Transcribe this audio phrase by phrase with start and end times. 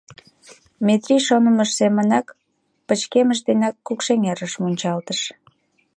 [0.85, 2.27] Метрий шонымыж семынак
[2.87, 5.19] пычкемыш денак Кукшеҥерыш мунчалтыш.